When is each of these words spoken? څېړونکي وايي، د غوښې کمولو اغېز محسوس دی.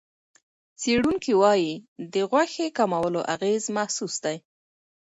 څېړونکي 0.81 1.33
وايي، 1.41 1.73
د 2.13 2.15
غوښې 2.29 2.67
کمولو 2.77 3.21
اغېز 3.33 3.63
محسوس 3.77 4.15
دی. 4.25 4.37